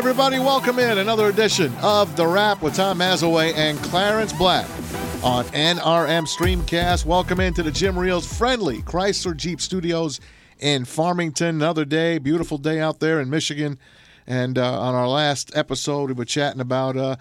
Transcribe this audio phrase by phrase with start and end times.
[0.00, 4.64] Everybody, welcome in another edition of The Rap with Tom Mazawey and Clarence Black
[5.22, 7.04] on NRM Streamcast.
[7.04, 10.18] Welcome into the Jim Riehl's friendly Chrysler Jeep Studios
[10.58, 11.56] in Farmington.
[11.56, 13.78] Another day, beautiful day out there in Michigan.
[14.26, 17.16] And uh, on our last episode, we were chatting about uh,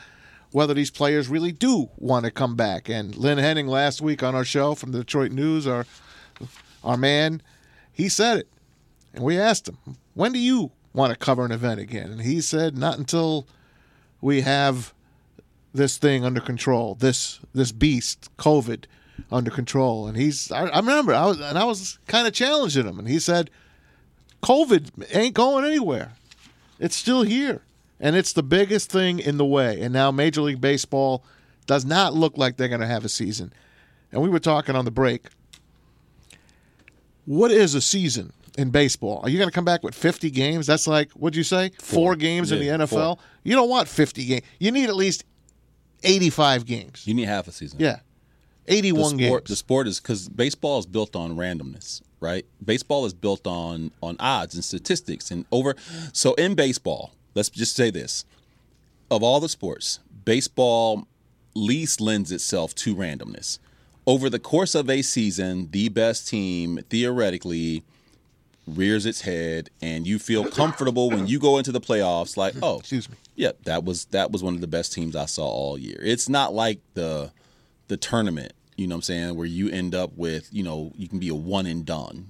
[0.52, 2.88] whether these players really do want to come back.
[2.88, 5.86] And Lynn Henning last week on our show from the Detroit News, our
[6.82, 7.41] our man,
[7.91, 8.48] he said it.
[9.14, 12.11] And we asked him, when do you want to cover an event again?
[12.11, 13.48] And he said, not until
[14.21, 14.93] we have
[15.73, 18.85] this thing under control, this this beast, COVID,
[19.31, 20.07] under control.
[20.07, 23.07] And he's, I, I remember, I was, and I was kind of challenging him, and
[23.07, 23.49] he said,
[24.43, 26.13] COVID ain't going anywhere.
[26.79, 27.62] It's still here,
[27.99, 29.81] and it's the biggest thing in the way.
[29.81, 31.24] And now Major League Baseball
[31.65, 33.53] does not look like they're going to have a season.
[34.12, 35.27] And we were talking on the break.
[37.26, 39.21] What is a season in baseball?
[39.24, 40.68] Are you going to come back with 50 games?
[40.68, 41.71] That's like, what'd you say?
[41.82, 42.90] Four, games Yeah, in the NFL?
[42.90, 43.18] four.
[43.43, 44.43] You don't want 50 games.
[44.60, 45.24] You need at least
[46.04, 47.07] 85 games.
[47.07, 47.80] You need half a season.
[47.80, 47.99] Yeah.
[48.65, 49.43] the 81 sport, games.
[49.49, 52.46] the sport is because baseball is built on randomness, right?
[52.63, 55.76] Baseball is built on on odds and statistics and over.
[56.13, 58.26] So in baseball, let's just say this:
[59.12, 61.07] of all the sports, baseball
[61.55, 63.60] least lends itself to randomness.
[64.07, 67.84] Over the course of a season, the best team theoretically
[68.75, 72.38] rears its head, and you feel comfortable when you go into the playoffs.
[72.38, 72.63] Like, mm-hmm.
[72.63, 73.16] oh, Excuse me.
[73.35, 76.00] Yep, that was that was one of the best teams I saw all year.
[76.01, 77.31] It's not like the
[77.88, 81.08] the tournament, you know what I'm saying, where you end up with, you know, you
[81.08, 82.29] can be a one and done.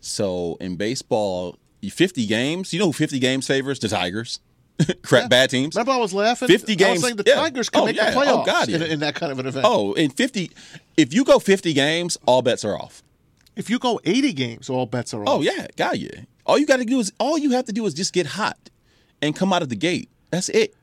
[0.00, 3.78] So in baseball, 50 games, you know who 50 games favors?
[3.78, 4.40] The Tigers.
[5.02, 5.74] Crap bad teams.
[5.74, 6.48] Remember, I was laughing.
[6.48, 6.88] 50 games.
[6.88, 7.34] I was saying the Yeah.
[7.34, 8.10] Tigers can Oh, make yeah.
[8.10, 9.66] the Oh, playoffs God, in, in that kind of an event.
[9.68, 10.50] Oh, in 50
[10.96, 13.02] if you go 50 games, all bets are off.
[13.56, 15.28] If you go 80 games, all bets are oh, off.
[15.28, 16.10] Oh yeah, got you.
[16.46, 18.70] All you got to do is all you have to do is just get hot
[19.20, 20.08] and come out of the gate.
[20.30, 20.74] That's it.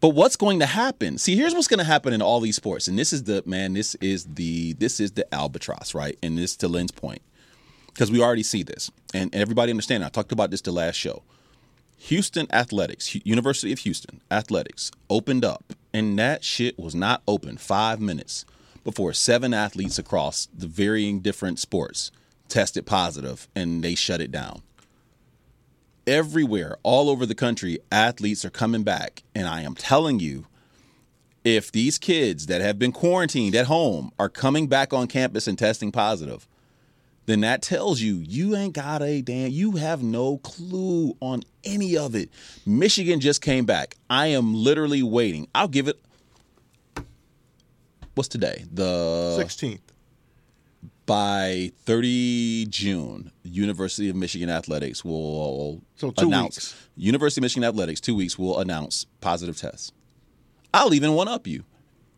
[0.00, 1.18] But what's going to happen?
[1.18, 3.74] See, here's what's going to happen in all these sports, and this is the man.
[3.74, 6.18] This is the this is the albatross, right?
[6.22, 7.20] And this to Lynn's point,
[7.88, 10.02] because we already see this, and, and everybody understand.
[10.02, 11.22] I talked about this the last show.
[11.98, 18.00] Houston Athletics, University of Houston Athletics opened up, and that shit was not open five
[18.00, 18.46] minutes
[18.84, 22.10] before seven athletes across the varying different sports
[22.50, 24.62] tested positive, and they shut it down.
[26.06, 30.46] Everywhere, all over the country, athletes are coming back, and I am telling you,
[31.44, 35.58] if these kids that have been quarantined at home are coming back on campus and
[35.58, 36.46] testing positive,
[37.26, 41.96] then that tells you you ain't got a damn you have no clue on any
[41.96, 42.28] of it.
[42.66, 43.96] Michigan just came back.
[44.10, 45.48] I am literally waiting.
[45.54, 45.98] I'll give it
[48.20, 48.66] What's today?
[48.70, 49.80] The 16th.
[51.06, 56.88] by 30 June, University of Michigan Athletics will So two announce weeks.
[56.96, 59.92] University of Michigan Athletics 2 weeks will announce positive tests.
[60.74, 61.64] I'll even one up you.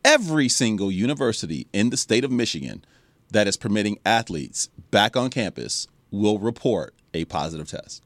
[0.05, 2.85] Every single university in the state of Michigan
[3.31, 8.03] that is permitting athletes back on campus will report a positive test.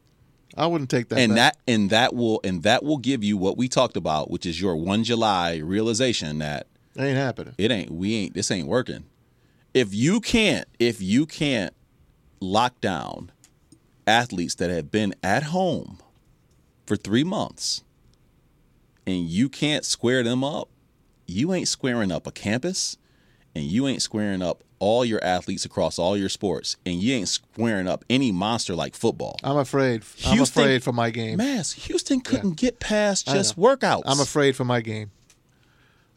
[0.54, 1.18] I wouldn't take that.
[1.18, 1.54] and bet.
[1.54, 4.60] that and that will and that will give you what we talked about, which is
[4.60, 6.66] your 1 July realization that
[6.98, 7.54] ain't happening.
[7.58, 9.04] it ain't we ain't this ain't working.
[9.74, 11.74] If you can't if you can't
[12.40, 13.30] lock down
[14.06, 15.98] athletes that have been at home
[16.86, 17.82] for 3 months
[19.06, 20.68] and you can't square them up,
[21.26, 22.96] you ain't squaring up a campus
[23.54, 27.28] and you ain't squaring up all your athletes across all your sports and you ain't
[27.28, 29.36] squaring up any monster like football.
[29.42, 30.02] I'm afraid.
[30.26, 31.38] I'm afraid for my game.
[31.38, 34.02] Maz, Houston couldn't get past just workouts.
[34.06, 35.10] I'm afraid for my game.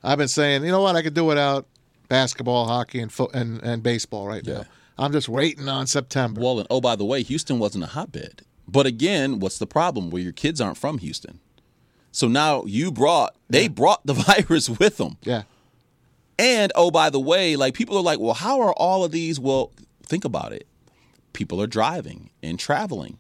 [0.04, 0.96] I've been saying, you know what?
[0.96, 1.68] I could do without
[2.08, 4.54] basketball, hockey, and foot and, and baseball right Yeah.
[4.60, 4.64] now.
[4.98, 6.42] I'm just waiting on September.
[6.42, 8.42] Well, and oh, by the way, Houston wasn't a hotbed.
[8.68, 10.10] But again, what's the problem?
[10.10, 11.40] Where your kids aren't from Houston.
[12.12, 14.14] So now you brought, they brought the
[14.48, 15.18] virus with them.
[15.24, 15.44] yeah.
[16.38, 19.40] And oh, by the way, like people are like, well, how are all of these?
[19.40, 19.72] Well,
[20.04, 20.68] think about it.
[21.34, 23.18] People are driving and traveling.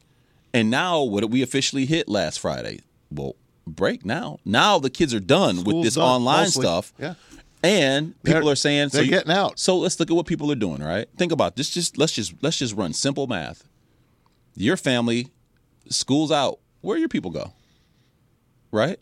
[0.54, 2.80] And now, what did we officially hit last Friday?
[3.12, 3.36] Well,
[3.69, 4.39] break now.
[4.45, 6.63] Now the kids are done with this done, online mostly.
[6.63, 6.94] stuff.
[7.00, 7.13] Yeah.
[7.62, 9.60] And people They're- are saying they're you- getting out.
[9.60, 11.07] So let's look at what people are doing, right?
[11.18, 11.69] Think about this.
[11.69, 13.63] Just let's just let's just run simple math.
[14.56, 15.27] Your family,
[15.89, 16.60] school's out.
[16.81, 17.54] Where your people go?
[18.71, 19.00] Right?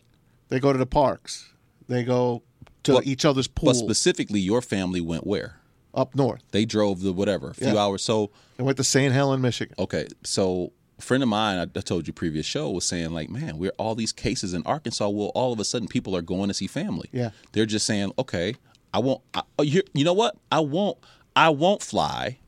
[0.48, 1.52] They go to the parks.
[1.88, 2.42] They go
[2.84, 5.54] to But- each other's But specifically, your family went where?
[5.94, 6.42] up north.
[6.52, 7.76] They drove the whatever, a few Yeah.
[7.78, 8.02] hours.
[8.04, 9.12] So They went to St.
[9.12, 9.74] Helen, Michigan.
[9.78, 13.30] Okay, so a friend of mine, I, I told you previous show, was saying like,
[13.30, 15.08] man, we're all these cases in Arkansas.
[15.08, 17.08] Well, all of a sudden, people are going to see family.
[17.12, 17.30] Yeah.
[17.52, 18.56] they're just saying, okay,
[18.92, 19.20] I won't.
[19.34, 20.36] I, oh, you, you know what?
[20.50, 20.98] I won't.
[21.36, 22.38] I won't fly.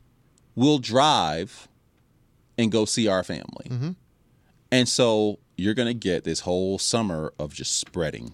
[0.55, 1.67] We'll drive
[2.57, 3.67] and go see our family.
[3.69, 3.91] Mm-hmm.
[4.71, 8.33] And so you're going to get this whole summer of just spreading,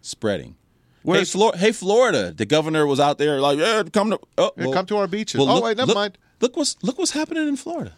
[0.00, 0.56] spreading.
[1.04, 2.30] Hey, Flor- hey, Florida!
[2.30, 5.06] The governor was out there like, "Yeah, come to oh, Yeah, well- come to our
[5.06, 5.38] beaches.
[5.38, 6.18] well, oh look- wait, never look- mind.
[6.40, 7.92] Look what's look what's happening in Florida.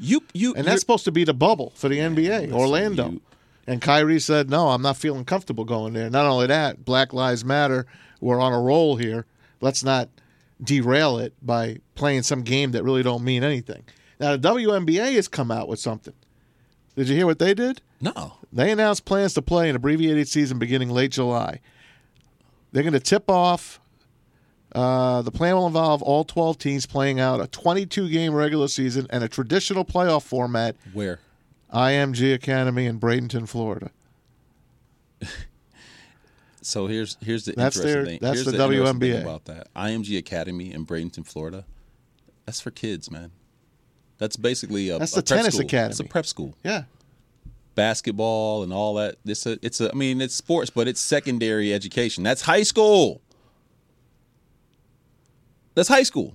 [0.00, 0.08] Yeah.
[0.16, 3.10] You you And that's supposed to be the bubble for the NBA, Orlando.
[3.10, 3.20] you-
[3.66, 7.44] and Kyrie said, "No, I'm not feeling comfortable going there." Not only that, Black Lives
[7.44, 7.86] Matter.
[8.20, 9.26] We're on a roll here.
[9.60, 10.08] Let's not
[10.62, 13.82] derail it by playing some game that really don't mean anything.
[14.18, 16.14] Now the WNBA has come out with something.
[16.96, 17.80] Did you hear what they did?
[18.00, 18.34] no.
[18.52, 21.60] They announced plans to play an abbreviated season beginning late July.
[22.72, 23.79] They're going to tip off.
[24.74, 29.06] Uh, the plan will involve all 12 teams playing out a 22 game regular season
[29.10, 31.18] and a traditional playoff format Where?
[31.74, 33.90] IMG Academy in Bradenton, Florida.
[36.62, 38.18] So here's here's the That's interesting their- thing.
[38.20, 39.22] that's here's the thing WNBA.
[39.22, 39.72] about that.
[39.74, 41.64] IMG Academy in Bradenton, Florida.
[42.44, 43.30] That's for kids, man.
[44.18, 45.66] That's basically a That's a the prep tennis school.
[45.66, 45.90] academy.
[45.92, 46.54] It's a prep school.
[46.62, 46.82] Yeah.
[47.74, 49.16] Basketball and all that.
[49.24, 52.24] It's a it's a I mean it's sports, but it's secondary education.
[52.24, 53.22] That's high school.
[55.80, 56.34] That's high school.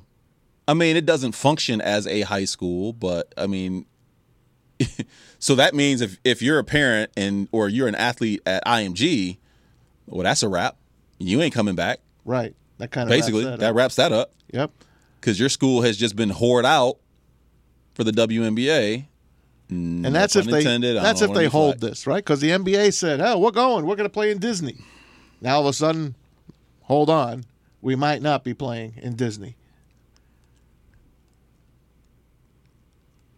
[0.67, 3.85] I mean, it doesn't function as a high school, but I mean,
[5.37, 9.37] so that means if if you're a parent and or you're an athlete at IMG,
[10.07, 10.77] well, that's a wrap.
[11.19, 11.99] You ain't coming back.
[12.25, 12.55] Right.
[12.79, 13.75] That kind of Basically, wraps that up.
[13.75, 14.71] wraps that up Yep.
[15.21, 16.97] because your school has just been hoard out
[17.93, 19.05] for the WNBA.
[19.69, 20.95] And that's if they intended.
[20.97, 21.91] That's if they hold flack.
[21.91, 22.23] this, right?
[22.23, 23.85] Because the NBA said, "Oh, we're going.
[23.85, 24.77] We're going to play in Disney."
[25.39, 26.15] Now all of a sudden,
[26.81, 27.45] hold on,
[27.85, 29.55] we might not be playing in Disney.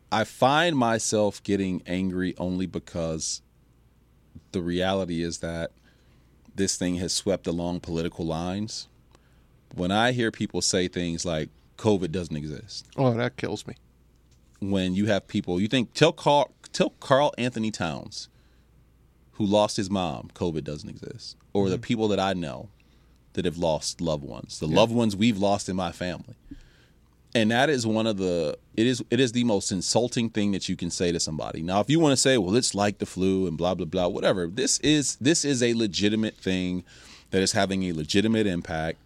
[0.09, 3.41] I find myself getting angry only because
[4.53, 5.71] the reality is that
[6.55, 8.87] this thing has swept along political lines.
[9.75, 13.75] When I hear people say things like COVID doesn't exist, Oh, that kills me.
[14.61, 18.29] when you have people, you think tell Carl, tell Karl-Anthony Towns,
[19.33, 21.81] who lost his mom, COVID doesn't exist, or the mm-hmm.
[21.81, 22.69] people that I know
[23.37, 26.33] that have lost loved ones, the loved ones we've lost in my family,
[27.35, 30.67] and that is one of the it is it is the most insulting thing that
[30.67, 31.61] you can say to somebody.
[31.61, 34.07] Now, if you want to say, well, it's like the flu and blah blah blah,
[34.07, 36.83] whatever, this is this is a legitimate thing
[37.29, 38.97] that is having a legitimate impact,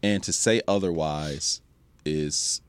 [0.00, 1.60] and to say otherwise
[2.04, 2.60] is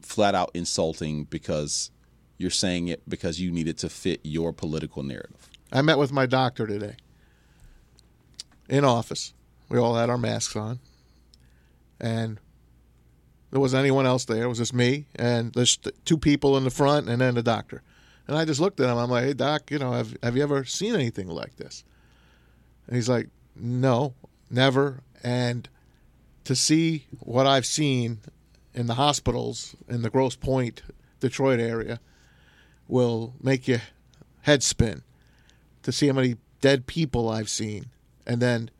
[0.00, 1.90] flat out insulting because
[2.38, 5.50] you're saying it because you need it to fit your political narrative.
[5.70, 6.96] I met with my doctor today
[8.66, 9.34] in office.
[9.68, 10.80] We all had our masks on,
[12.00, 12.40] and
[13.50, 14.44] there wasn't anyone else there.
[14.44, 17.82] It was just me and there's two people in the front, and then the doctor.
[18.26, 18.98] And I just looked at him.
[18.98, 21.84] I'm like, "Hey, doc, you know, have have you ever seen anything like this?"
[22.86, 24.14] And he's like, "No,
[24.50, 25.68] never." And
[26.44, 28.18] to see what I've seen
[28.74, 30.82] in the hospitals in the Grosse Pointe,
[31.20, 32.00] Detroit area,
[32.86, 33.82] will make your
[34.42, 35.02] head spin
[35.82, 37.86] to see how many dead people I've seen.
[38.26, 38.70] And then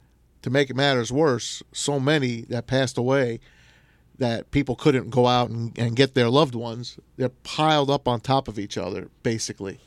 [0.48, 3.40] to make matters worse, so many that passed away
[4.18, 6.98] that people couldn't go out and, and get their loved ones.
[7.16, 9.78] They're piled up on top of each other, basically,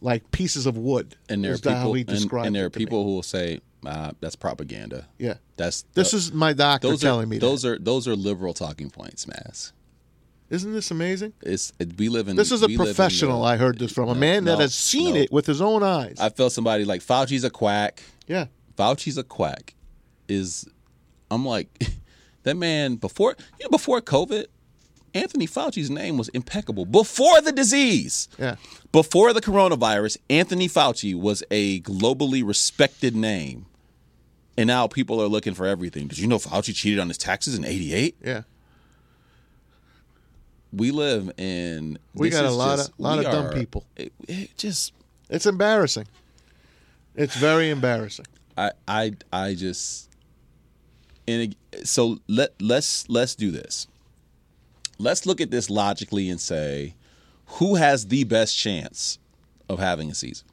[0.00, 1.16] like pieces of wood.
[1.28, 2.74] And there are people, and, and there are me.
[2.74, 5.34] people who will say, uh, "That's propaganda." Yeah.
[5.56, 7.68] That's This is my doctor those telling are, me those that.
[7.70, 9.72] are those are liberal talking points, Maz.
[10.50, 11.32] Isn't this amazing?
[11.42, 12.36] It's it, we live in.
[12.36, 13.40] This is a we live in professional.
[13.42, 15.20] the- I heard this from a No, man that no, has seen no.
[15.20, 16.16] it with his own eyes.
[16.20, 18.02] I felt somebody like Fauci's a quack.
[18.26, 18.46] yeah.
[18.78, 19.74] Fauci's a quack.
[20.28, 20.68] Is
[21.30, 21.68] I'm like
[22.44, 24.46] that man before you know before COVID,
[25.14, 28.28] Anthony Fauci's name was impeccable before the disease.
[28.38, 28.56] Yeah.
[28.92, 33.66] Before the coronavirus, Anthony Fauci was a globally respected name.
[34.56, 36.08] And now people are looking for everything.
[36.08, 38.16] Did you know Fauci cheated on his taxes in 88?
[38.24, 38.42] Yeah.
[40.72, 43.86] We live in We got a lot just- of- lot of dumb are- people.
[43.96, 44.92] It, it just
[45.30, 46.06] It's embarrassing.
[47.14, 48.26] It's very embarrassing.
[48.58, 50.08] I I I just
[51.26, 53.86] and it- so let let's let's do this.
[54.98, 56.94] Let's look at this logically and say
[57.46, 59.18] who has the best chance
[59.68, 60.46] of having a season?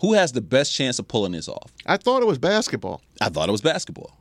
[0.00, 1.72] Who has the best chance of pulling this off?
[1.84, 3.00] I thought it was basketball.
[3.20, 4.16] I thought it was basketball.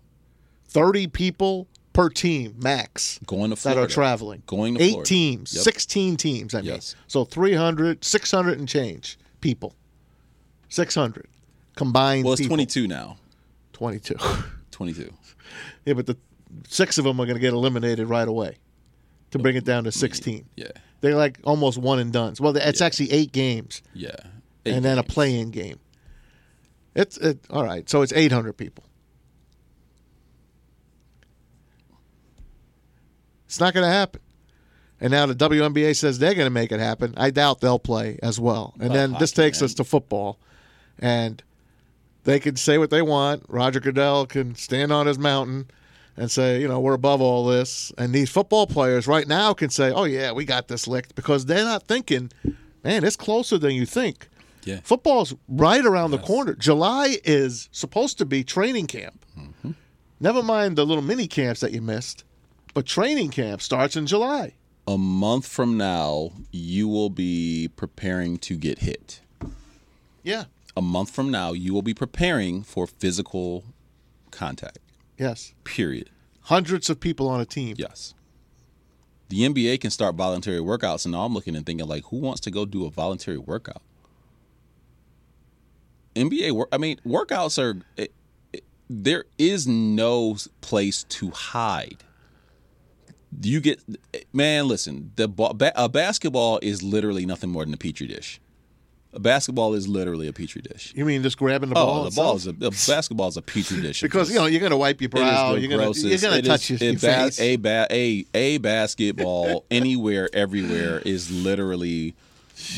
[0.70, 4.41] 30 people per team max Going to that are traveling.
[4.48, 5.08] Going to Eight Florida.
[5.08, 5.63] teams, Yep.
[5.63, 6.72] 16 teams, I mean.
[6.72, 6.96] Yes.
[7.08, 9.74] So 300, 600 and change people.
[10.70, 11.27] 600
[11.75, 12.56] combined Well, it's people.
[12.58, 13.17] 22 now.
[13.77, 14.15] 22.
[14.72, 15.13] 22.
[15.86, 16.17] yeah, but the
[16.67, 18.57] six of them are going to get eliminated right away
[19.31, 20.46] to bring it down to 16.
[20.55, 20.67] Yeah.
[21.01, 22.34] They're like almost one and done.
[22.39, 24.15] Well, it's actually eight games Yeah.
[24.65, 25.79] and then a play-in game.
[26.96, 27.88] It's it, all right.
[27.88, 28.84] So it's 800 people.
[33.46, 34.22] It's not going to happen.
[35.00, 37.13] and now the WNBA says they're going to make it happen.
[37.17, 38.74] I doubt they'll play as well.
[38.79, 39.65] And then this takes man.
[39.65, 40.39] us to football,
[41.00, 41.41] and
[42.27, 43.41] they can say what they want.
[43.48, 45.72] Roger Goodell can stand on his mountain
[46.17, 47.93] and say, you know, we're above all this.
[47.98, 51.46] And these football players right now can say, oh yeah, we got this licked because
[51.46, 52.29] they're not thinking,
[52.84, 54.27] man, it's closer than you think.
[54.65, 54.81] Yeah.
[54.84, 56.53] Football's right around the corner.
[56.53, 59.24] July is supposed to be training camp.
[59.39, 59.72] Mm-hmm.
[60.19, 62.25] Never mind the little mini camps that you missed,
[62.74, 64.55] but training camp starts in July.
[64.86, 69.22] A month from now, you will be preparing to get hit.
[70.24, 70.46] Yeah.
[70.77, 73.63] A month from now, you will be preparing for physical
[74.29, 74.77] contact.
[75.17, 75.55] Yes.
[75.63, 76.12] Period.
[76.41, 77.74] Hundreds of people on a team.
[77.79, 78.13] Yes.
[79.29, 82.41] The NBA can start voluntary workouts, and now I'm looking and thinking, like, who wants
[82.41, 83.81] to go do a voluntary workout?
[86.15, 86.69] NBA work.
[86.72, 87.81] I mean, workouts are.
[87.96, 88.13] It,
[88.53, 92.03] it, there is no place to hide.
[93.41, 93.81] You get,
[94.31, 94.67] man.
[94.67, 98.39] Listen, the ba- a basketball is literally nothing more than a petri dish.
[99.14, 100.94] A basketball is literally a petri dish.
[100.96, 102.00] You mean just grabbing the oh, ball?
[102.02, 104.02] Oh, the ball is a, a basketball is a petri dish.
[104.02, 105.54] because you know you're gonna wipe your brow.
[105.54, 107.40] the You're gonna you're gonna It touch is- your, your ba- face.
[107.40, 112.16] A, ba- a a basketball anywhere, everywhere is literally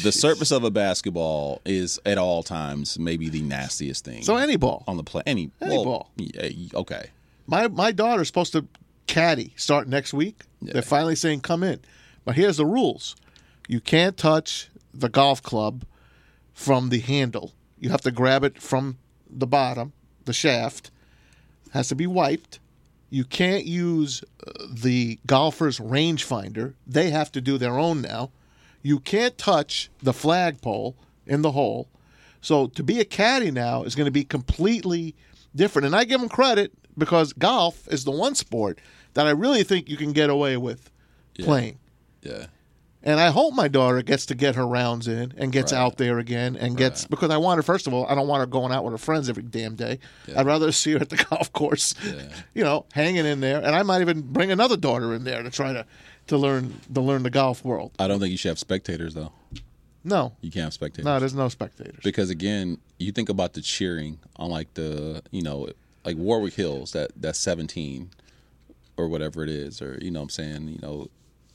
[0.03, 4.21] the surface of a basketball is at all times maybe the nastiest thing.
[4.23, 4.83] so any ball.
[4.87, 6.11] on the play, any Any well, ball.
[6.17, 7.09] Yeah, okay.
[7.47, 8.65] My my daughter's supposed to
[9.07, 10.43] caddy start next week.
[10.61, 11.79] They're finally saying come in,
[12.23, 13.15] but here's the rules:
[13.67, 15.83] you can't touch the golf club
[16.59, 17.53] from the handle.
[17.79, 18.97] You have to grab it from
[19.29, 19.93] the bottom,
[20.25, 20.91] the shaft.
[21.71, 22.59] Has to be wiped.
[23.09, 26.73] You can't use uh, the golfer's rangefinder.
[26.85, 28.31] They have to do their own now.
[28.81, 31.87] You can't touch the flagpole in the hole.
[32.41, 35.15] So to be a caddy now is going to be completely
[35.55, 35.85] different.
[35.85, 38.79] And I give them credit because golf is the one sport
[39.13, 40.91] that I really think you can get away with
[41.39, 41.79] playing.
[42.21, 42.47] Yeah.
[43.09, 45.79] And I hope my daughter gets to get her rounds in and gets Right.
[45.79, 47.63] out there again and gets because I want her.
[47.63, 49.99] First of all, I don't want her going out with her friends every damn day.
[50.35, 51.95] I'd rather see her at the golf course,
[52.53, 53.57] you know, hanging in there.
[53.57, 55.85] And I might even bring another daughter in there to try to
[56.27, 57.91] to learn to learn the golf world.
[57.97, 59.31] I don't think you should have spectators though.
[60.03, 61.05] No, You can't have spectators.
[61.05, 61.99] no, there's no spectators.
[62.03, 65.67] because again, you think about the cheering on like the you know
[66.05, 68.09] like Warwick Hills that that's 17
[68.97, 71.07] or whatever it is or you know what I'm saying you know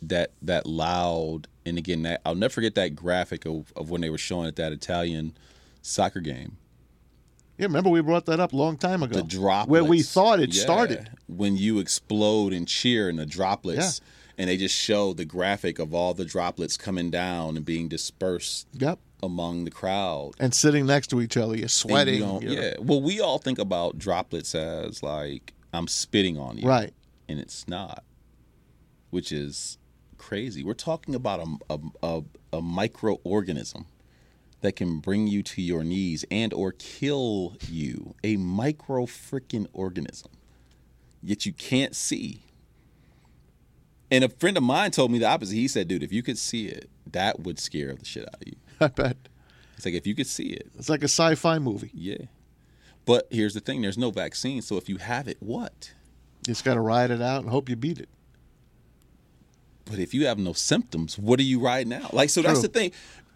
[0.08, 4.10] that that loud and again that I'll never forget that graphic of, of when they
[4.10, 5.36] were showing at that Italian
[5.82, 6.56] soccer game
[7.58, 9.16] Yeah, remember we brought that up a long time ago.
[9.16, 10.62] the droplets where we thought it Yeah.
[10.62, 11.10] started.
[11.28, 14.00] when you explode and cheer and the droplets
[14.36, 18.66] and they just show the graphic of all the droplets coming down and being dispersed
[18.74, 18.98] Yep.
[19.22, 22.20] among the crowd And sitting next to each other, you're sweating.
[22.20, 22.74] you you're- yeah.
[22.80, 26.92] Well, we all think about droplets as like I'm spitting on you, Right.
[27.28, 28.04] And it's not,
[29.10, 29.78] which is
[30.28, 30.62] crazy.
[30.64, 32.22] We're talking about a a, a,
[32.54, 33.84] a microorganism
[34.62, 38.14] that can bring you to your knees and or kill you.
[38.24, 40.30] A micro freaking organism,
[41.22, 42.40] yet you can't see.
[44.10, 45.54] And a friend of mine told me the opposite.
[45.54, 48.46] He said, "Dude, if you could see it, that would scare the shit out of
[48.48, 49.16] you." I bet.
[49.76, 51.90] It's like if you could see it, It's like a sci-fi movie.
[51.92, 52.26] yeah.
[53.06, 55.92] But here's the thing: there's no vaccine, so if you have it, what?
[56.46, 58.08] You just got to ride it out and hope you beat it.
[59.84, 62.14] But if you have no symptoms, what are you riding out?
[62.14, 62.92] Like, so that's the thing.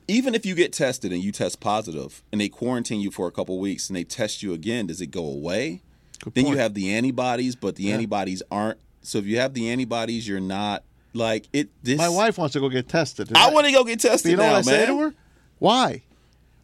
[0.06, 3.30] Even if you get tested and you test positive, and they quarantine you for a
[3.30, 5.82] couple weeks, and they test you again, does it go away?
[6.20, 8.78] Good Then you have the antibodies, but the antibodies aren't.
[9.02, 11.68] So if you have the antibodies, you're not like it.
[11.82, 13.30] This My wife wants to go get tested.
[13.34, 14.80] I want to go get tested You know now, what I man.
[14.80, 15.14] say to her?
[15.58, 16.02] Why?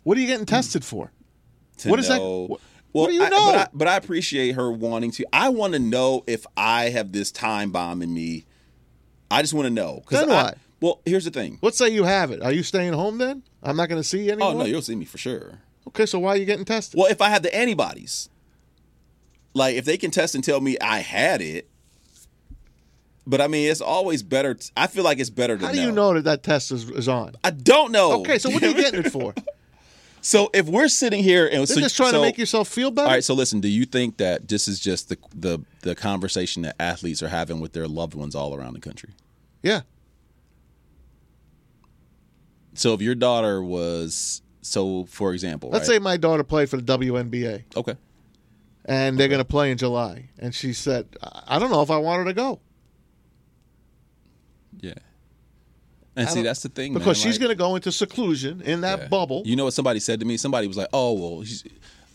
[0.03, 0.89] What are you getting tested hmm.
[0.89, 1.13] for?
[1.79, 2.61] to What is that- what-
[2.93, 3.47] Well, what do you I- know?
[3.47, 5.27] But I, but I appreciate her wanting to.
[5.33, 8.45] I want to know if I have this time bomb in me.
[9.31, 10.03] I just want to know.
[10.11, 10.59] Then I- what?
[10.81, 11.59] Well, here's the thing.
[11.63, 12.43] Let's say you have it.
[12.43, 13.43] Are you staying home then?
[13.63, 14.51] I'm not going to see you anymore.
[14.53, 15.61] Oh no, you'll see me for sure.
[15.89, 16.99] Okay, so why are you getting tested?
[16.99, 18.29] Well, if I have the antibodies,
[19.55, 21.71] like if they can test and tell me I had it,
[23.27, 24.55] but I mean, it's always better.
[24.55, 26.91] t- I feel like it's better to How do you know that that test is,
[26.91, 27.33] is on?
[27.43, 28.21] I don't know.
[28.21, 29.33] Okay, so what are you getting it for?
[30.25, 33.07] So if we're sitting here and so, just trying so- to make yourself feel better.
[33.09, 33.61] All right, so listen.
[33.61, 37.61] Do you think that this is just the the the conversation that athletes are having
[37.61, 39.11] with their loved ones all around the country?
[39.63, 39.83] yeah.
[42.73, 45.97] So if your daughter was so, for example, Let's right?
[45.97, 47.95] say my daughter played for the WNBA okay,
[48.87, 51.91] and they're going to play in July, and she said, "I I don't know if
[51.91, 52.61] I want her to go
[54.81, 54.95] yeah.
[56.17, 58.83] And see, that's the thing because man, she's like- going to go into seclusion in
[58.83, 59.09] that Yeah.
[59.09, 60.37] bubble." You know what somebody said to me?
[60.37, 61.65] Somebody was like, "Oh, well, she's,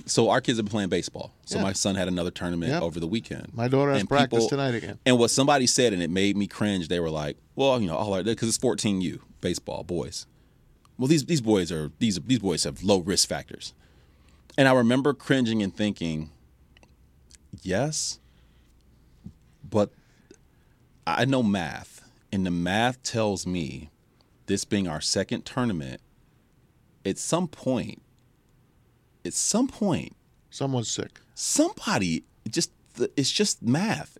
[0.05, 1.33] so our kids have been playing baseball.
[1.45, 1.63] So Yeah.
[1.63, 2.81] my son had another tournament Yep.
[2.81, 3.49] over the weekend.
[3.53, 4.99] My daughter has And practice people- tonight again.
[5.05, 6.87] And what somebody said, and it made me cringe.
[6.87, 10.25] They were like, "Well, you know, all right, because it's 14U baseball boys.
[10.97, 13.73] Well, these these boys are these these boys have low risk factors."
[14.57, 16.29] And I remember cringing and thinking,
[17.61, 18.19] "Yes,
[19.69, 19.91] but
[21.05, 21.98] I know math,
[22.31, 23.89] and the math tells me
[24.45, 26.01] this being our second tournament,
[27.05, 28.01] at some point,
[29.25, 30.15] at some point,
[30.51, 31.19] Someone's sick.
[31.35, 32.71] somebody just
[33.15, 34.17] it's just math.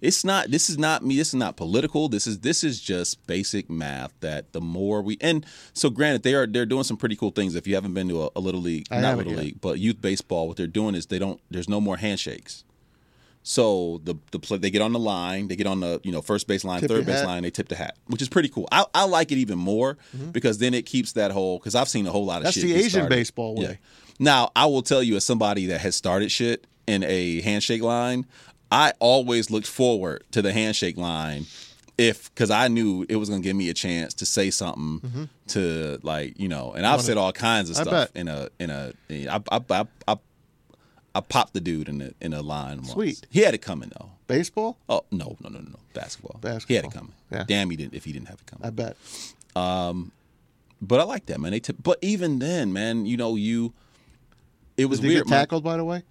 [0.00, 0.50] It's not.
[0.50, 1.16] This is not me.
[1.16, 2.08] This is not political.
[2.08, 4.12] This is this is just basic math.
[4.20, 7.54] That the more we and so granted they are they're doing some pretty cool things.
[7.54, 9.42] If you haven't been to a, a little league, I not little yet.
[9.42, 11.40] league, but youth baseball, what they're doing is they don't.
[11.50, 12.64] There's no more handshakes.
[13.50, 16.20] So the the play, they get on the line, they get on the you know
[16.20, 17.26] first base line, Tip third base hat.
[17.26, 18.68] line, they tip the hat, which is pretty cool.
[18.70, 19.96] I, I like it even more
[20.32, 22.44] because then it keeps that whole because I've seen a whole lot of Mm-hmm.
[22.48, 22.64] That's shit.
[22.64, 23.08] the Asian started.
[23.08, 23.78] baseball way.
[24.18, 28.26] Now I will tell you, as somebody that has started shit in a handshake line,
[28.70, 31.46] I always looked forward to the handshake line
[31.96, 35.98] if because I knew it was gonna give me a chance to say something to
[36.02, 37.88] like you know, and I've said all kinds of Mm-hmm.
[37.88, 40.16] Stuff in a in a I I I, I,
[41.14, 42.78] I popped the dude in a in a line.
[42.78, 42.92] Once.
[42.92, 43.26] Sweet.
[43.30, 44.10] He had it coming though.
[44.26, 44.76] Baseball?
[44.88, 46.38] Oh no no no no no basketball.
[46.66, 47.12] He had it coming.
[47.32, 47.44] Yeah.
[47.46, 48.66] Damn, he didn't if he didn't have it coming.
[48.66, 48.96] I bet.
[50.80, 51.50] But I like that man.
[51.52, 53.72] They tip, but even then, man, you know you.
[54.76, 55.26] It was Did you weird.
[55.26, 56.02] get tackled, by the way?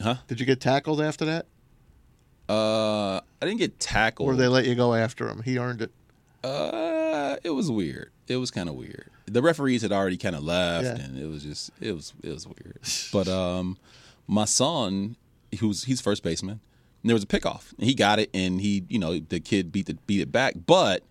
[0.00, 0.14] Huh?
[0.28, 1.44] Did you get tackled after that?
[2.48, 4.28] Uh, I didn't get tackled.
[4.30, 5.42] Or they let you go after him?
[5.42, 5.90] He earned it.
[6.42, 8.10] Uh, it was weird.
[8.28, 9.10] It was kind of weird.
[9.26, 11.04] The referees had already kind of left, Yeah.
[11.04, 12.78] and it was just it was it was weird.
[13.12, 13.76] But um,
[14.28, 15.16] my son,
[15.58, 16.60] who's he's first baseman,
[17.02, 19.72] and there was a pickoff, and he got it, and he you know the kid
[19.72, 21.02] beat the beat it back, but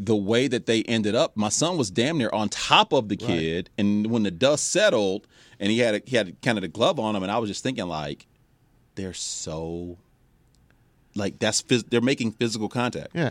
[0.00, 3.16] the way that they ended up, my son was damn near on top of the
[3.16, 5.26] kid, and when the dust settled,
[5.60, 7.50] and he had a, he had kind of the glove on him, and I was
[7.50, 8.26] just thinking like,
[8.94, 9.98] they're so.
[11.14, 13.30] Like that's phys- they're making physical contact Yeah.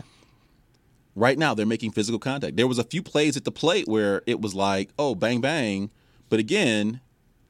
[1.14, 2.56] right now they're making physical contact.
[2.56, 5.90] There was a few plays at the plate where it was like, oh, bang bang,
[6.28, 7.00] but again,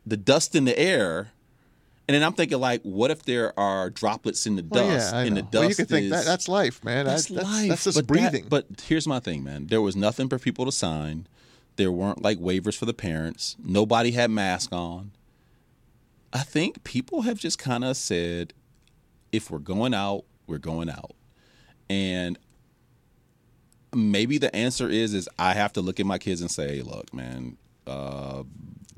[0.06, 1.32] the dust in the air.
[2.08, 5.12] And then I'm thinking like, what if there are droplets in the Well, dust?
[5.12, 5.40] yeah, I and know.
[5.40, 7.04] the dust well, you could think is, that that's life, man.
[7.06, 7.68] that's That- life.
[7.68, 8.46] That's just but that- breathing.
[8.48, 9.66] but here's my thing, man.
[9.66, 11.26] There was nothing for people to sign.
[11.74, 13.56] There weren't like waivers for the parents.
[13.62, 15.10] Nobody had mask on.
[16.32, 18.52] I think people have just kind of said,
[19.32, 21.12] if we're going out, we're going out.
[21.90, 22.38] And
[23.94, 27.12] maybe the answer is is I have to look at my kids and say, look,
[27.12, 28.42] man, uh,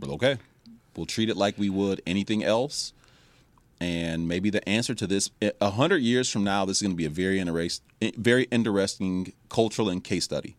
[0.02, 0.38] okay,
[0.98, 2.92] we'll treat it like we would anything else.
[3.80, 6.92] And maybe the answer to this, eh, a hundred years from now, this is going
[6.92, 10.56] to be a very interest, eh, very interesting cultural and case study.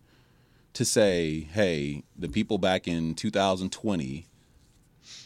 [0.74, 4.28] To say, hey, the people back in 2020,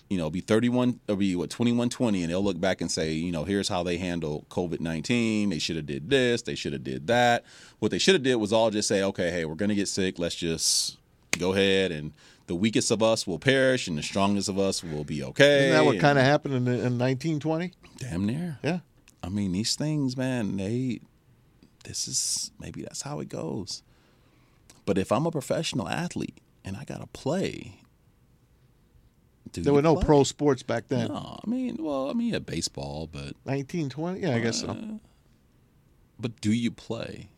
[0.09, 3.31] you know, be 31 or be what 2120, and they'll look back and say, you
[3.31, 5.49] know, here's how they handle COVID 19.
[5.49, 6.41] They should have did this.
[6.41, 7.43] They should have did that.
[7.79, 10.17] What they should have did was all just say, okay, hey, we're gonna get sick.
[10.17, 10.97] Let's just
[11.37, 12.13] go ahead and
[12.47, 15.67] the weakest of us will perish, and the strongest of us will be okay.
[15.69, 17.71] Isn't that what kind of happened in, in 1920?
[17.97, 18.59] Damn near.
[18.63, 18.79] Yeah.
[19.21, 20.99] I mean, these things, man, they
[21.85, 23.83] this is maybe that's how it goes.
[24.85, 27.79] But if I'm a professional athlete and I gotta play,
[29.53, 30.03] There were no play?
[30.05, 31.07] pro sports back then.
[31.09, 34.19] No, I mean, well, I mean, yeah, baseball, but 1920?
[34.21, 34.67] Yeah, I guess so.
[34.69, 34.75] Uh,
[36.19, 37.29] but do you play?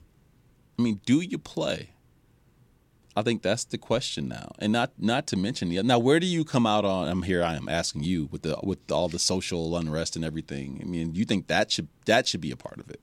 [0.78, 1.90] I mean, do you play?
[3.18, 6.00] I think that's the question now, and not not to mention now.
[6.00, 7.08] Where do you come out on?
[7.08, 7.42] I'm here.
[7.44, 10.80] I am asking you with the with all the social unrest and everything.
[10.82, 13.00] I mean, you think that should that should be a part of it?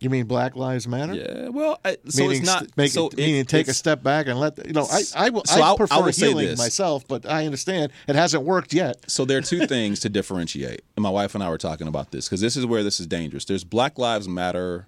[0.00, 1.12] You mean Black Lives Matter?
[1.14, 1.50] Yeah.
[1.50, 2.74] Well, I, so meaning it's not.
[2.74, 4.86] make so it, meaning take a step back and let the, you know.
[4.90, 6.58] I I, will, So I I'll- I prefer say healing this.
[6.58, 9.10] myself, but I understand it hasn't worked yet.
[9.10, 10.80] So there are two things to differentiate.
[10.96, 13.06] And my wife and I were talking about this because this is where this is
[13.06, 13.44] dangerous.
[13.44, 14.86] There's Black Lives Matter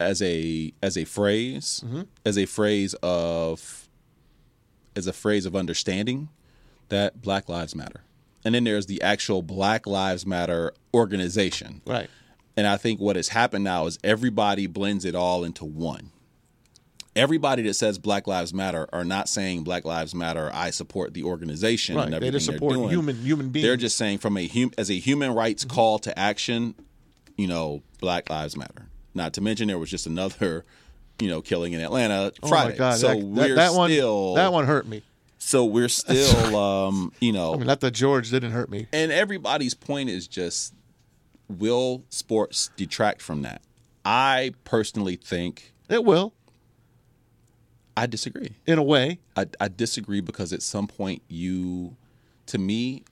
[0.00, 2.02] as a as a phrase, Mm-hmm.
[2.24, 3.88] as a phrase of
[4.96, 6.28] as a phrase of understanding
[6.88, 8.02] that Black Lives Matter.
[8.44, 11.80] And then there's the actual Black Lives Matter organization.
[11.86, 12.08] Right.
[12.56, 16.10] And I think what has happened now is everybody blends it all into one.
[17.16, 20.50] Everybody that says Black Lives Matter are not saying Black Lives Matter.
[20.52, 22.04] I support the organization Right.
[22.04, 22.88] and They everything just they're support doing.
[22.90, 23.64] human human beings.
[23.66, 25.74] They're just saying from a hum- as a human rights Mm-hmm.
[25.74, 26.74] call to action,
[27.36, 28.88] you know, Black Lives Matter.
[29.14, 30.64] Not to mention there was just another,
[31.20, 32.98] you know, killing in Atlanta oh my God.
[32.98, 35.02] So that, we're that, that one still that one hurt me.
[35.38, 38.86] So we're still, um, you know, I mean, not that George didn't hurt me.
[38.92, 40.74] and everybody's point is just
[41.48, 43.62] will sports detract from that?
[44.04, 46.34] I personally think It will,
[47.96, 48.56] I disagree.
[48.66, 49.20] in a way.
[49.36, 51.96] I, I disagree because at some point you
[52.46, 53.04] to me,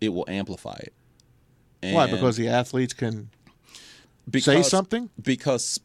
[0.00, 0.94] it will amplify it.
[1.82, 2.10] Why?
[2.10, 3.30] Because the athletes can
[4.26, 5.10] say because- something.
[5.20, 5.80] because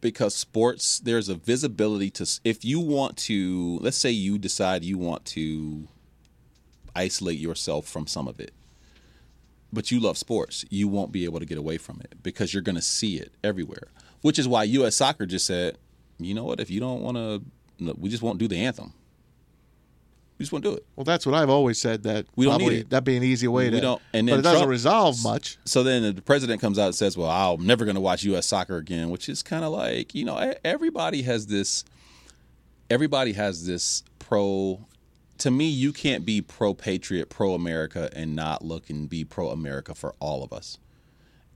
[0.00, 4.98] because sports there's a visibility to if you want to let's say you decide you
[4.98, 5.88] want to
[6.94, 8.52] isolate yourself from some of it
[9.72, 12.62] but you love sports you won't be able to get away from it because you're
[12.62, 13.88] going to see it everywhere
[14.20, 15.78] which is why US soccer just said
[16.18, 17.42] you know what if you don't want to
[17.98, 18.92] we just won't do the anthem
[20.38, 22.02] we just won't do it Well, that's what I've always said.
[22.04, 22.90] That We don't need it.
[22.90, 23.80] that'd be an easy way We to.
[23.80, 25.58] don't- and but then it doesn't resolve much.
[25.64, 28.46] so then the president comes out and says, "Well, I'm never going to watch U.S.
[28.46, 31.84] soccer again," which is kind of like you know everybody has this.
[32.90, 34.86] Everybody has this pro.
[35.38, 39.50] To me, you can't be pro patriot, pro America, and not look and be pro
[39.50, 40.78] America for all of us.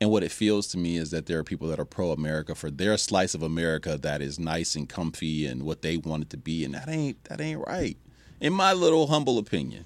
[0.01, 2.55] And what it feels to me is that there are people that are pro America
[2.55, 6.31] for their slice of America that is nice and comfy and what they want it
[6.31, 7.97] to be, and that ain't that ain't right.
[8.41, 9.85] In my little humble opinion,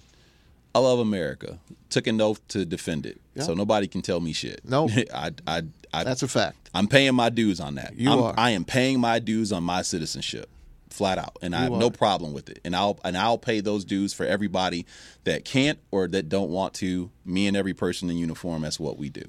[0.75, 1.59] I love America.
[1.91, 3.43] Took an oath to defend it, Yeah.
[3.45, 4.61] so nobody can tell me shit.
[4.65, 4.89] No.
[5.15, 5.63] I, I,
[5.93, 6.71] I, That's a fact.
[6.75, 7.95] I'm paying my dues on that.
[7.99, 8.35] You I'm, are.
[8.37, 10.49] I am paying my dues on my citizenship,
[10.91, 11.79] flat out, and I have are.
[11.79, 12.61] no problem with it.
[12.65, 14.87] And I'll and I'll pay those dues for everybody
[15.25, 17.11] that can't or that don't want to.
[17.27, 18.63] Me and every person in uniform.
[18.63, 19.25] That's what we do.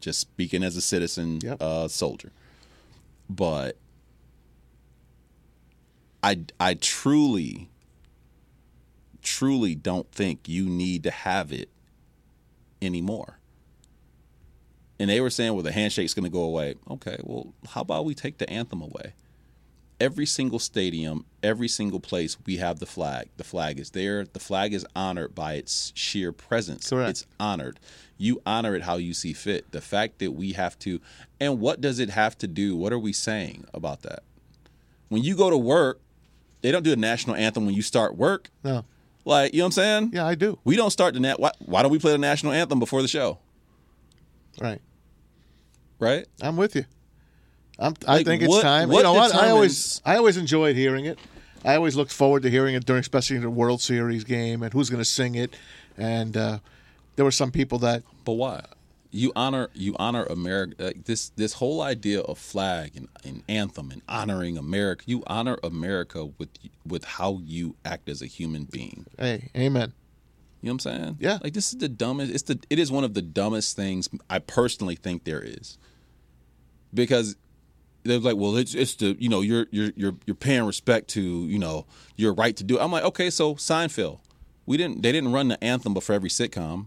[0.00, 1.58] Just speaking as a citizen, Yep.
[1.60, 2.32] uh, soldier.
[3.28, 3.76] But
[6.22, 7.68] I I truly,
[9.26, 11.68] truly don't think you need to have it
[12.80, 13.38] anymore.
[14.98, 16.76] And they were saying, well, the handshake's going to go away.
[16.90, 19.12] Okay, well, how about we take the anthem away?
[19.98, 23.28] Every single stadium, every single place, we have the flag.
[23.36, 24.24] The flag is there.
[24.24, 26.88] The flag is honored by its sheer presence.
[26.88, 27.10] Correct.
[27.10, 27.80] It's honored.
[28.16, 29.70] You honor it how you see fit.
[29.72, 31.00] The fact that we have to,
[31.40, 32.76] and what does it have to do?
[32.76, 34.22] What are we saying about that?
[35.08, 36.00] When you go to work,
[36.62, 38.50] they don't do a national anthem when you start work.
[38.64, 38.84] No.
[39.26, 40.10] Like, you know what I'm saying?
[40.14, 40.58] Yeah, I do.
[40.64, 41.38] We don't start the nat.
[41.40, 43.38] Why, why don't we play the national anthem before the show?
[44.60, 44.80] Right.
[45.98, 46.26] Right?
[46.40, 46.84] I'm with you.
[47.78, 48.88] I'm, I Like, think it's what- time.
[48.88, 49.34] what you know what?
[49.34, 51.18] I always, I always enjoyed hearing it.
[51.64, 54.88] I always looked forward to hearing it during, especially the World Series game, and who's
[54.88, 55.56] going to sing it.
[55.98, 56.58] And uh,
[57.16, 58.64] there were some people that But why?
[59.16, 60.74] You honor you honor America.
[60.78, 65.04] Like this this whole idea of flag and, and anthem and honoring America.
[65.06, 66.50] You honor America with
[66.86, 69.06] with how you act as a human being.
[69.18, 69.92] Hey, amen.
[70.62, 71.16] You know what I'm saying?
[71.20, 71.38] Yeah.
[71.42, 72.32] Like this is the dumbest.
[72.32, 72.58] It's the.
[72.70, 75.78] It is one of the dumbest things I personally think there is.
[76.92, 77.36] Because
[78.04, 81.20] they're like, well, it's it's the you know you're you're you're you're paying respect to
[81.20, 82.78] you know your right to do.
[82.78, 82.82] it.
[82.82, 84.20] I'm like, okay, so Seinfeld,
[84.64, 86.86] we didn't they didn't run the anthem before every sitcom.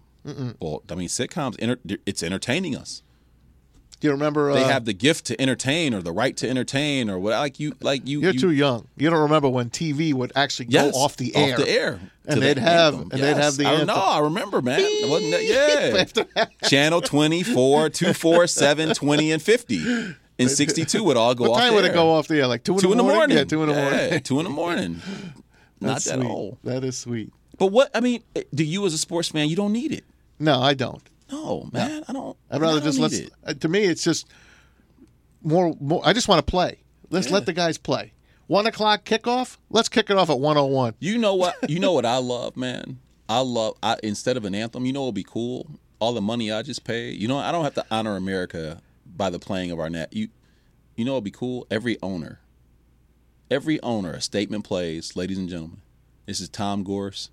[0.59, 1.55] Well, I mean, sitcoms
[2.05, 3.01] it's entertaining us.
[3.99, 4.53] Do you remember?
[4.53, 7.59] They uh, have the gift to entertain or the right to entertain or what like
[7.59, 8.21] you like you.
[8.21, 8.87] You're you, too young.
[8.95, 11.55] You don't remember when TV would actually Yes, go off the air.
[11.55, 11.99] Off the air.
[12.25, 13.09] And they'd the have- anthem.
[13.11, 13.87] and they'd have the I anthem.
[13.87, 13.95] know.
[13.95, 14.79] I remember, man.
[15.09, 16.45] Wasn't that, yeah.
[16.69, 20.15] Channel 24, 247, 20, and 50.
[20.39, 22.47] And 62 would all go What off time the would it go off the air?
[22.47, 23.37] Like two in, Two in the, the morning.
[23.37, 24.19] Yeah, two in the Yeah, morning.
[24.21, 25.01] two in the morning.
[25.81, 26.25] Not That's that sweet.
[26.29, 26.57] old.
[26.63, 27.33] That is sweet.
[27.57, 28.23] But what, I mean,
[28.55, 30.05] do you as a sports fan, you don't need it.
[30.39, 31.01] No, I don't.
[31.31, 32.03] No, man.
[32.07, 32.37] I don't.
[32.49, 33.29] I'd rather don't just let.
[33.45, 34.27] Uh, to me, it's just
[35.43, 35.75] more.
[35.79, 36.79] more I just want to play.
[37.09, 37.33] Let's Yeah.
[37.35, 38.13] let the guys play.
[38.47, 39.57] One o'clock kickoff.
[39.69, 40.95] Let's kick it off at one o one.
[40.99, 41.55] You know what?
[41.69, 42.99] You know what I love, man.
[43.27, 43.75] I love.
[43.83, 45.67] I instead of an anthem, you know, what'd be cool.
[45.99, 47.19] All the money I just paid.
[47.21, 50.13] You know, I don't have to honor America by the playing of our net.
[50.13, 50.29] You,
[50.95, 51.67] you know, what'd be cool.
[51.69, 52.39] Every owner,
[53.51, 55.81] every owner, a statement plays, ladies and gentlemen.
[56.25, 57.29] This is Tom Gores,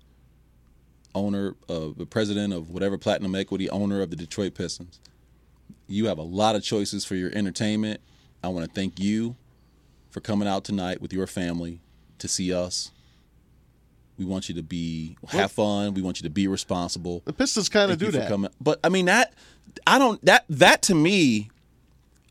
[1.17, 4.99] owner of the president of whatever Platinum Equity, owner of the Detroit Pistons.
[5.87, 8.01] You have a lot of choices for your entertainment.
[8.43, 9.35] I want to thank you
[10.09, 11.79] for coming out tonight with your family
[12.19, 12.91] to see us.
[14.17, 15.93] We want you to be have fun.
[15.93, 17.21] We want you to be responsible.
[17.25, 18.27] The Pistons kind of do that.
[18.27, 18.51] coming.
[18.59, 19.33] But I mean that
[19.85, 21.49] I don't that that to me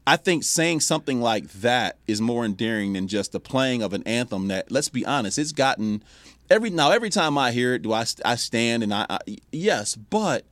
[0.07, 4.05] I think saying something like that is more endearing than just the playing of an
[4.05, 6.03] anthem that let's be honest, it's gotten
[6.51, 9.19] every now every time I hear it do I I stand and I, I
[9.53, 10.45] yes, but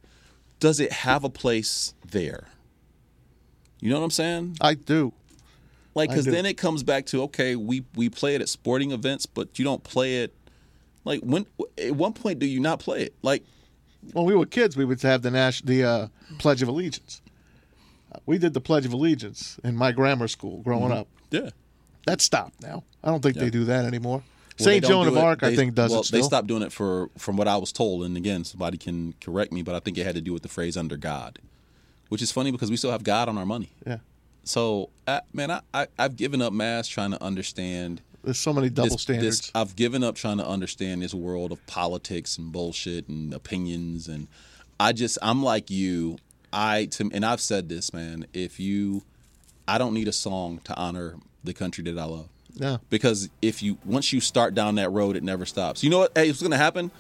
[0.61, 2.48] does it have a place there?
[3.80, 4.57] You know what I'm saying?
[4.61, 5.12] I do.
[5.94, 9.26] Like, because then it comes back to okay, we we play it at sporting events,
[9.26, 10.35] but you don't play it.
[11.04, 11.46] Like when
[11.78, 13.14] at one point do you not play it?
[13.22, 13.44] Like
[14.12, 17.20] When we were kids, we would have the Nash, the uh, Pledge of Allegiance.
[18.26, 21.09] We did the Pledge of Allegiance in my grammar school growing up.
[21.30, 21.50] yeah,
[22.07, 22.85] That stopped now.
[23.02, 23.44] I don't think Mm-hmm.
[23.44, 23.50] Yeah.
[23.50, 24.22] they do that anymore.
[24.56, 26.20] Don't Joan of Arc, I think, does well, it still.
[26.20, 29.52] They stopped doing it for from what I was told, and again, somebody can correct
[29.52, 31.38] me, but I think it had to do with the phrase "under God,"
[32.08, 33.70] which is funny because we still have God on our money.
[33.86, 33.98] Yeah.
[34.44, 38.68] So, uh, man, I, I I've given up Maz trying to understand There's so many
[38.68, 39.40] double this- standards.
[39.40, 44.06] this- I've given up trying to understand this world of politics and bullshit and opinions,
[44.06, 44.28] and
[44.78, 46.18] I just I'm like you.
[46.52, 48.26] I to, and I've said this, man.
[48.32, 49.02] If you,
[49.66, 52.28] I don't need a song to honor the country that I love.
[52.58, 52.80] No.
[52.90, 55.82] because if you once you start down that road, it never stops.
[55.82, 56.12] You know what?
[56.14, 56.90] Hey, going to happen?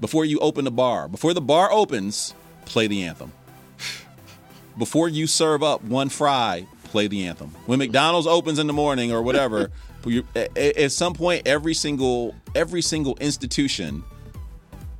[0.00, 2.34] Before you open the bar, before the bar opens,
[2.64, 3.32] play the anthem.
[4.78, 7.50] Before you serve up one fry, play the anthem.
[7.66, 9.70] When McDonald's opens in the morning or whatever,
[10.56, 14.02] at some point, every single every single institution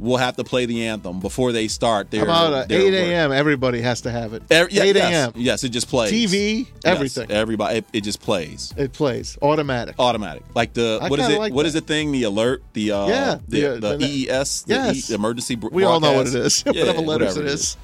[0.03, 3.33] will have to play the anthem before they start their About uh, their 8 a.m.,
[3.33, 4.43] everybody has to have it.
[4.51, 5.33] Every- yeah, 8 a.m.
[5.37, 6.13] Yes, it just plays.
[6.13, 7.31] TV, Yes, everything.
[7.31, 8.75] everybody, it, it just plays.
[8.77, 9.95] It plays automatic.
[9.99, 10.43] automatic.
[10.55, 11.39] Like the I what is it?
[11.39, 11.87] like What is that.
[11.87, 12.11] the thing?
[12.13, 15.11] The alert, the uh, Yeah, the, the- the, the- EES, the Yes.
[15.11, 15.55] e, emergency.
[15.55, 16.67] br- We all know what it broadcast.
[16.67, 16.75] is.
[16.75, 17.77] Yeah, Whatever letters whatever it is.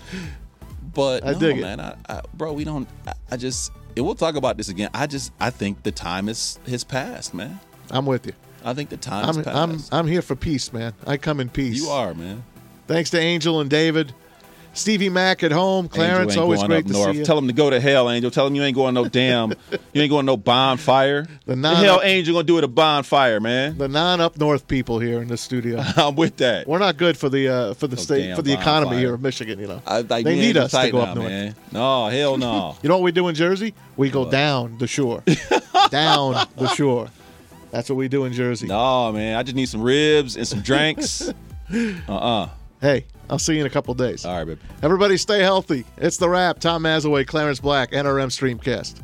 [0.94, 1.62] But I no, dig it.
[1.62, 2.88] man, I, I, bro, we don't.
[3.06, 3.70] I, I just.
[3.96, 4.90] And we'll talk about this again.
[4.94, 5.32] I just.
[5.38, 7.60] I think the time is has passed, man.
[7.90, 8.32] I'm with you.
[8.64, 9.46] I think the time I'm.
[9.48, 10.92] I'm I'm here for peace, man.
[11.06, 11.76] I come in peace.
[11.76, 12.42] you are, man.
[12.86, 14.14] Thanks to Angel and David.
[14.74, 15.88] Stevie Mack at home.
[15.88, 17.12] Clarence, always great to north.
[17.12, 17.24] see you.
[17.24, 18.30] Tell him to go to hell, Angel.
[18.30, 19.50] Tell him you ain't going no damn.
[19.92, 21.22] you ain't going no bonfire.
[21.22, 23.76] The The, non- hell, Angel gonna do at a bonfire, man.
[23.76, 25.82] the non up north people here in the studio.
[25.96, 26.68] I'm with that.
[26.68, 28.98] We're not good for the uh, for the No state for the economy bonfire.
[29.00, 29.58] here of Michigan.
[29.58, 31.28] You know, I, like, they need us to go now, up north.
[31.28, 31.54] man.
[31.72, 32.76] No, hell no.
[32.82, 33.74] You know what we do in Jersey?
[33.96, 35.24] We go down the shore,
[35.90, 37.08] down the shore.
[37.70, 38.66] That's what we do in Jersey.
[38.66, 39.36] No, man.
[39.36, 41.28] I just need some ribs and some drinks.
[42.08, 42.48] uh-uh.
[42.80, 44.24] Hey, I'll see you in a couple days.
[44.24, 44.60] All right, baby.
[44.82, 45.84] Everybody, stay healthy.
[45.96, 46.60] It's the Rap.
[46.60, 49.02] Tom Mazawey, Clarence Black, NRM Streamcast.